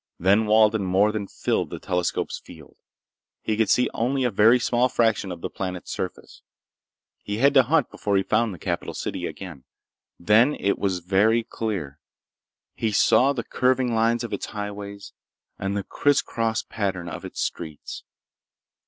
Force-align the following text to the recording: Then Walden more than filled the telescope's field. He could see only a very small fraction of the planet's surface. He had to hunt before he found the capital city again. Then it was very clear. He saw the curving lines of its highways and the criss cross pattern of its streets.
Then 0.17 0.47
Walden 0.47 0.83
more 0.83 1.11
than 1.11 1.27
filled 1.27 1.69
the 1.69 1.77
telescope's 1.77 2.39
field. 2.39 2.75
He 3.43 3.55
could 3.55 3.69
see 3.69 3.87
only 3.93 4.23
a 4.23 4.31
very 4.31 4.57
small 4.57 4.89
fraction 4.89 5.31
of 5.31 5.41
the 5.41 5.49
planet's 5.51 5.91
surface. 5.91 6.41
He 7.21 7.37
had 7.37 7.53
to 7.53 7.61
hunt 7.61 7.91
before 7.91 8.17
he 8.17 8.23
found 8.23 8.51
the 8.51 8.57
capital 8.57 8.95
city 8.95 9.27
again. 9.27 9.63
Then 10.19 10.55
it 10.55 10.79
was 10.79 11.01
very 11.05 11.43
clear. 11.43 11.99
He 12.73 12.91
saw 12.91 13.31
the 13.31 13.43
curving 13.43 13.93
lines 13.93 14.23
of 14.23 14.33
its 14.33 14.47
highways 14.47 15.13
and 15.59 15.77
the 15.77 15.83
criss 15.83 16.23
cross 16.23 16.63
pattern 16.63 17.07
of 17.07 17.23
its 17.23 17.39
streets. 17.39 18.03